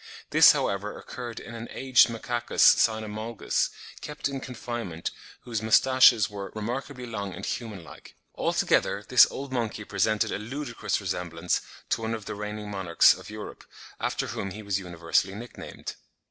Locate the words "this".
0.31-0.53, 9.07-9.27